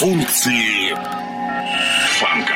функции 0.00 0.94
фанка. 2.18 2.54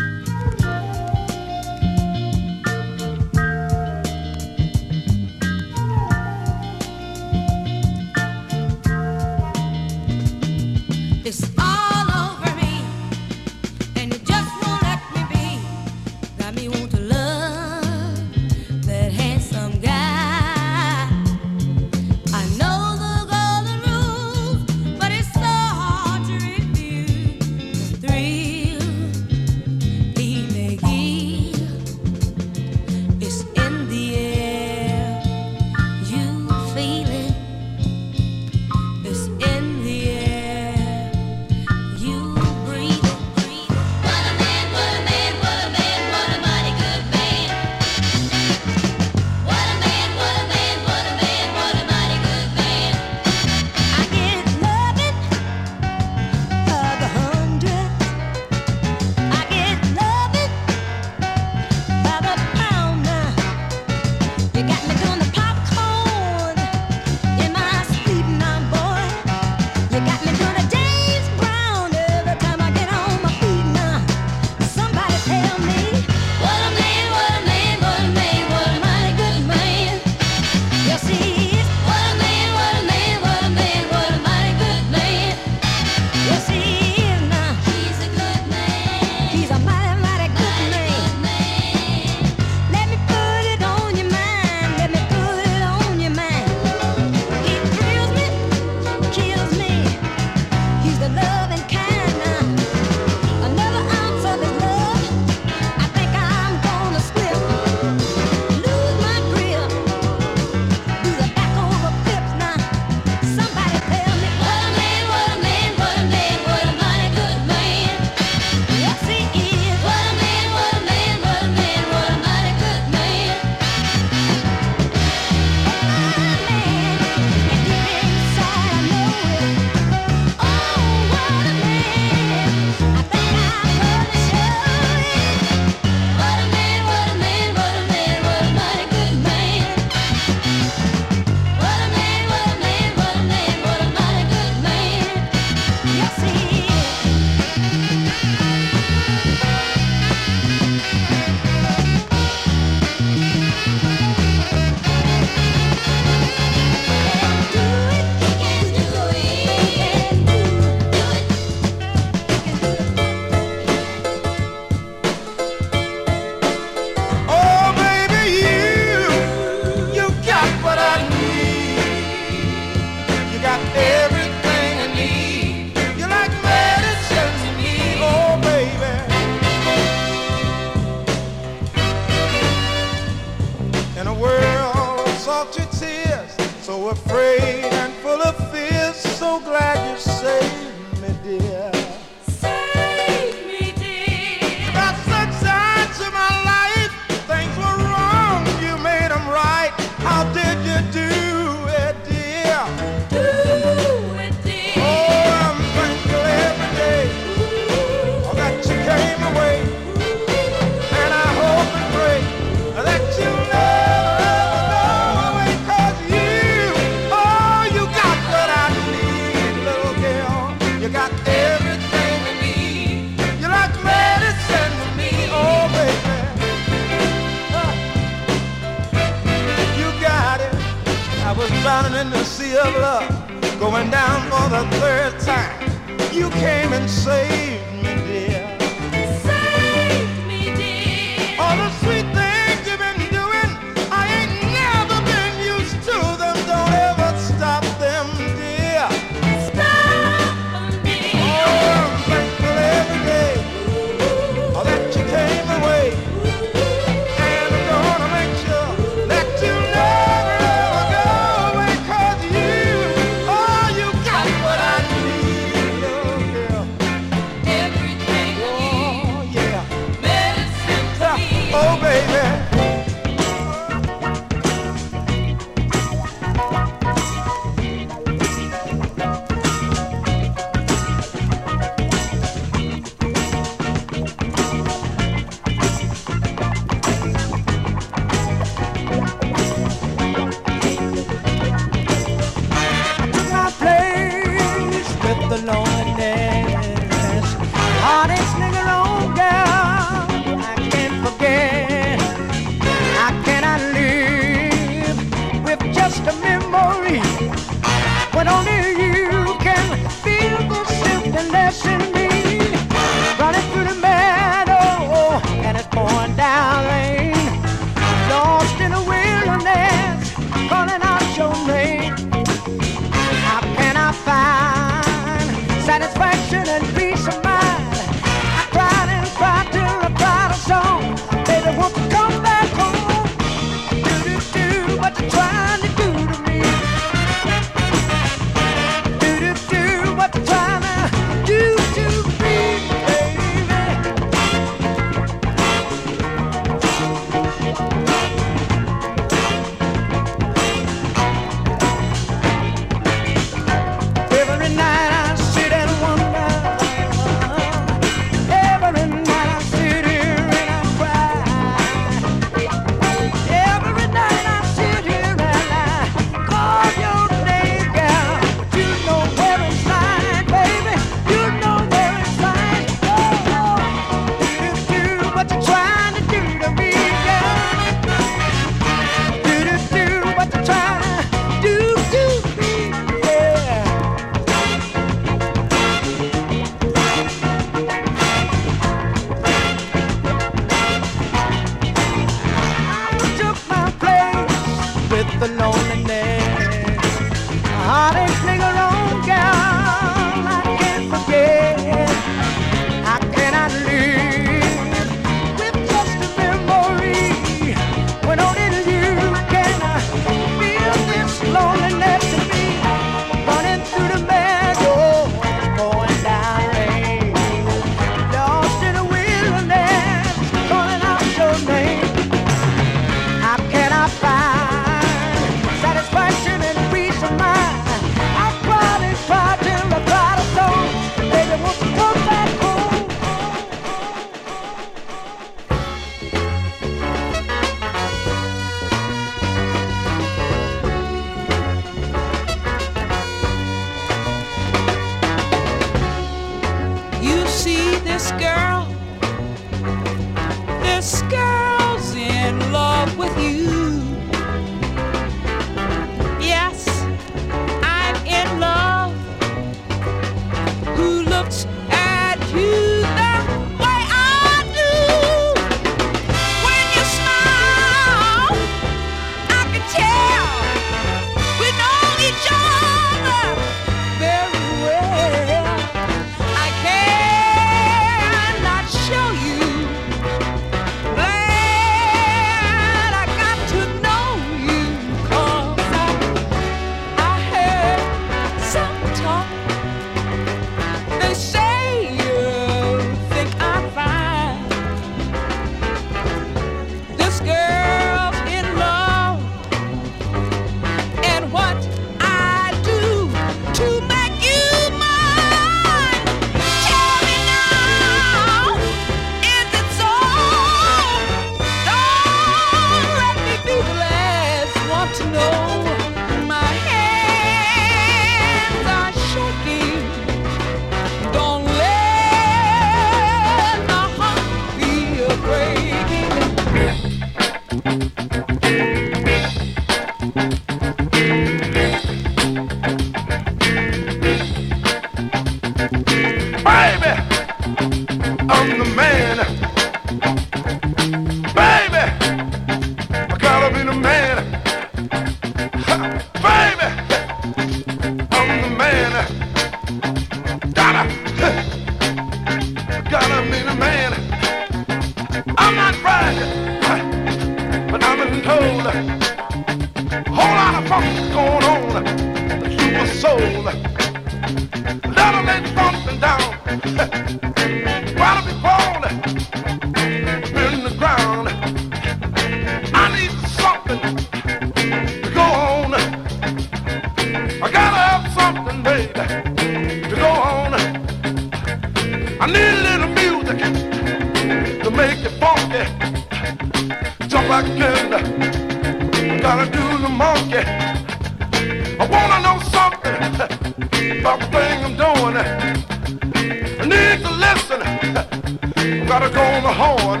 Gotta 598.92 599.08
go 599.08 599.22
on 599.22 599.42
the 599.42 599.52
horn. 599.54 600.00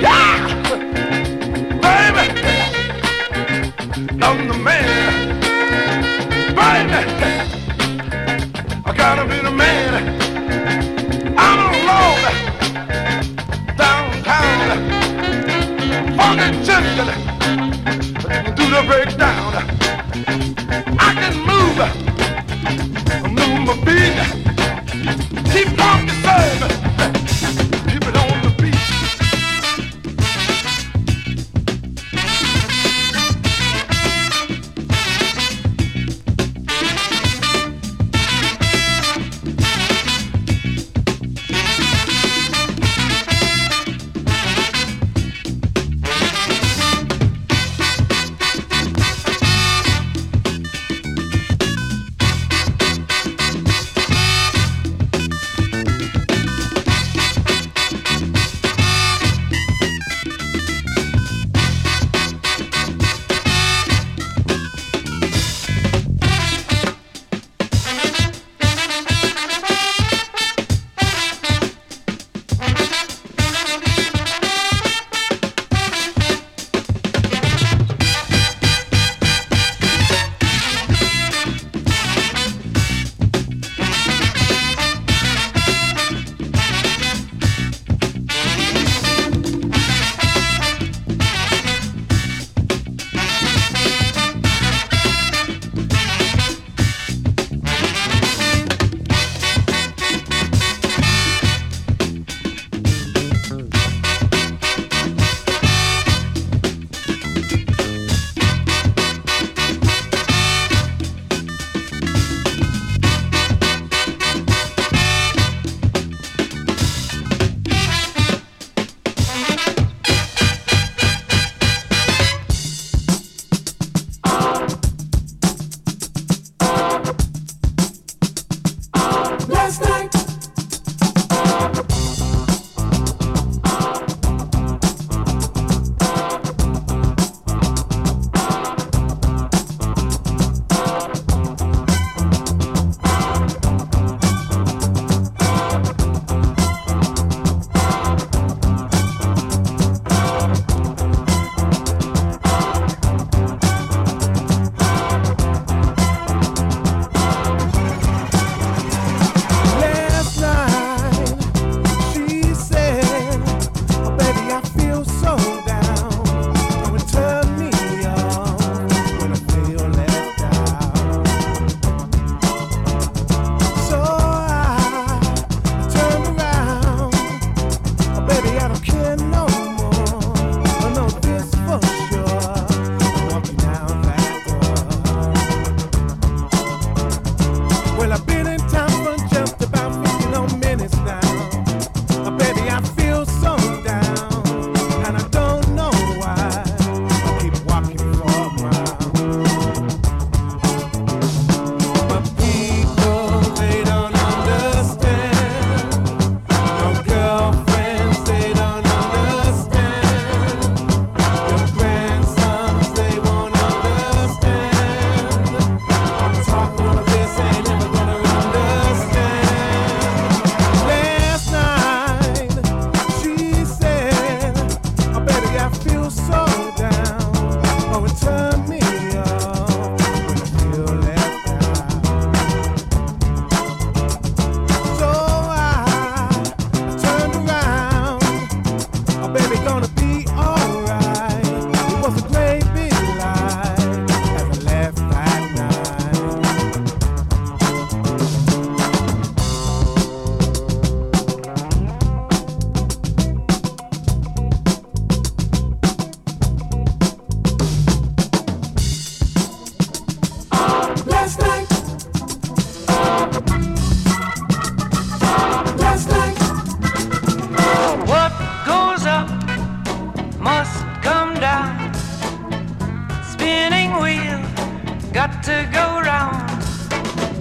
Yeah! 0.00 0.38
Baby! 1.84 2.24
I'm 4.20 4.48
the 4.48 4.54
man. 4.54 5.38
Baby! 6.56 7.00
I 8.84 8.92
gotta 8.92 9.24
be 9.24 9.38
the 9.38 9.52
man. 9.52 9.92
I'm 11.38 11.60
alone. 11.76 12.24
Downtown. 13.76 14.68
Funky 16.16 16.48
chicken. 16.66 17.06
Do 18.56 18.64
the 18.68 18.82
breakdown. 18.84 19.77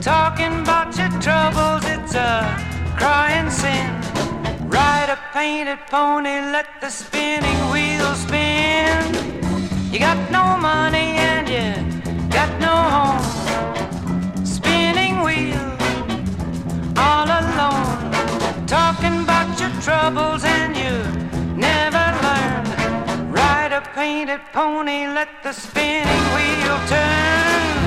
Talking 0.08 0.62
about 0.62 0.98
your 0.98 1.10
troubles, 1.20 1.84
it's 1.84 2.16
a 2.16 2.40
crying 2.96 3.50
sin. 3.50 3.92
Ride 4.70 5.10
a 5.10 5.20
painted 5.34 5.80
pony, 5.92 6.40
let 6.56 6.80
the 6.80 6.90
spinning 6.90 7.60
wheel 7.74 8.16
spin. 8.16 9.04
You 9.92 10.00
got 10.00 10.32
no 10.32 10.56
money 10.62 11.10
and 11.28 11.46
you 11.50 11.68
got 12.30 12.50
no 12.58 12.74
home. 12.96 14.46
Spinning 14.46 15.24
wheel, 15.24 15.68
all 16.96 17.28
alone. 17.28 18.66
Talking 18.66 19.24
about 19.24 19.60
your 19.60 19.74
troubles 19.82 20.46
and 20.46 20.74
you 20.84 20.94
never 21.54 22.06
learn. 22.24 23.30
Ride 23.30 23.74
a 23.74 23.82
painted 23.94 24.40
pony, 24.54 25.06
let 25.08 25.44
the 25.44 25.52
spinning 25.52 26.24
wheel 26.34 26.80
turn. 26.88 27.87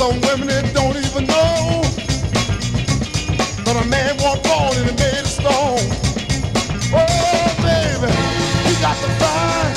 Some 0.00 0.16
women 0.22 0.46
they 0.48 0.62
don't 0.72 0.96
even 0.96 1.26
know 1.26 1.82
that 3.68 3.76
a 3.76 3.86
man 3.86 4.16
was 4.16 4.40
born 4.40 4.72
and 4.80 4.88
he's 4.88 4.96
made 4.96 5.20
of 5.20 5.28
stone. 5.28 5.76
Oh, 6.96 7.44
baby, 7.60 8.08
you 8.64 8.74
got 8.80 8.96
to 8.96 9.10
find, 9.20 9.76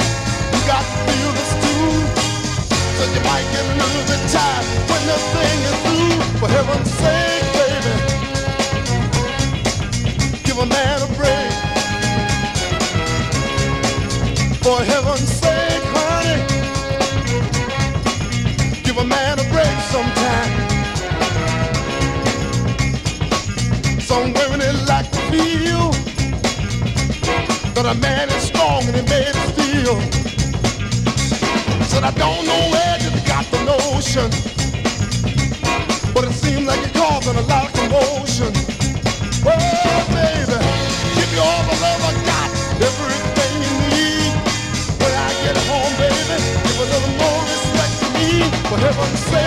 you 0.56 0.64
got 0.64 0.80
to 0.80 0.96
feel 1.04 1.28
this 1.36 1.52
too. 1.60 2.08
So 2.96 3.04
you 3.12 3.20
might 3.28 3.44
get 3.52 3.68
a 3.68 3.76
little 3.76 4.06
bit 4.08 4.24
tired 4.32 4.64
when 4.88 5.04
the 5.12 5.20
thing 5.36 5.60
is 5.68 5.76
through. 5.84 6.16
For 6.40 6.48
heaven's 6.48 6.92
sake, 7.04 7.44
baby, 7.60 7.96
give 10.46 10.58
a 10.58 10.66
man 10.66 11.04
a 11.04 11.08
break. 11.20 11.52
For 14.64 14.80
heaven's 14.86 15.33
that 27.76 27.86
a 27.86 27.94
man 28.00 28.30
is 28.30 28.44
strong 28.44 28.84
and 28.86 28.96
he 28.96 29.02
made 29.10 29.34
of 29.34 29.48
steel. 29.54 29.98
Said 31.90 32.04
I 32.04 32.12
don't 32.12 32.46
know 32.46 32.62
where 32.70 32.98
you 33.02 33.10
got 33.26 33.46
the 33.50 33.62
notion, 33.66 34.30
but 36.14 36.24
it 36.26 36.34
seems 36.34 36.68
like 36.68 36.80
you're 36.82 36.98
causing 37.02 37.36
a 37.36 37.46
lot 37.50 37.66
of 37.66 37.74
commotion. 37.74 38.52
Oh, 39.46 40.02
baby, 40.14 40.58
give 41.18 41.30
me 41.34 41.40
all 41.42 41.64
the 41.66 41.78
love 41.82 42.02
I 42.06 42.14
got, 42.30 42.50
everything 42.78 43.54
you 43.66 43.74
need. 43.90 44.32
When 45.02 45.14
I 45.14 45.30
get 45.42 45.58
home, 45.66 45.94
baby, 45.98 46.38
give 46.66 46.78
a 46.78 46.88
little 46.94 47.14
more 47.22 47.42
respect 47.50 47.94
to 48.02 48.08
me. 48.18 48.30
For 48.70 48.78
heaven's 48.78 49.20
sake. 49.32 49.43